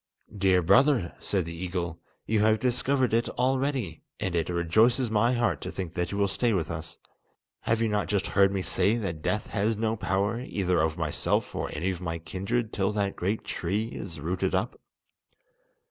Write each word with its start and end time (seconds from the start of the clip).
"Dear 0.35 0.63
brother," 0.63 1.13
said 1.19 1.45
the 1.45 1.53
eagle, 1.53 1.99
"you 2.25 2.39
have 2.39 2.59
discovered 2.59 3.13
it 3.13 3.29
already, 3.29 4.01
and 4.19 4.33
it 4.35 4.49
rejoices 4.49 5.11
my 5.11 5.33
heart 5.33 5.61
to 5.61 5.69
think 5.69 5.93
that 5.93 6.11
you 6.11 6.17
will 6.17 6.27
stay 6.27 6.53
with 6.53 6.71
us. 6.71 6.97
Have 7.59 7.83
you 7.83 7.87
not 7.87 8.07
just 8.07 8.25
heard 8.25 8.51
me 8.51 8.63
say 8.63 8.95
that 8.97 9.21
death 9.21 9.45
has 9.51 9.77
no 9.77 9.95
power 9.95 10.39
either 10.41 10.81
over 10.81 10.99
myself 10.99 11.53
or 11.53 11.69
any 11.73 11.91
of 11.91 12.01
my 12.01 12.17
kindred 12.17 12.73
till 12.73 12.91
that 12.93 13.15
great 13.15 13.43
tree 13.43 13.89
is 13.89 14.19
rooted 14.19 14.55
up? 14.55 14.79